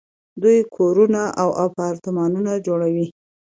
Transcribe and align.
دوی 0.41 0.59
کورونه 0.75 1.21
او 1.41 1.49
اپارتمانونه 1.65 2.53
جوړوي. 2.65 3.07